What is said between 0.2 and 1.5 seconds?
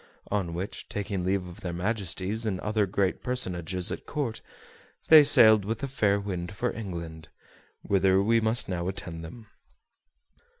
On which, taking leave